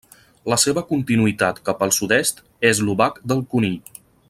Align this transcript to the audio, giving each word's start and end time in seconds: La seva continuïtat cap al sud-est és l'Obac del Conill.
La 0.51 0.55
seva 0.61 0.83
continuïtat 0.91 1.59
cap 1.69 1.85
al 1.87 1.93
sud-est 1.99 2.43
és 2.71 2.83
l'Obac 2.87 3.21
del 3.33 3.45
Conill. 3.53 3.79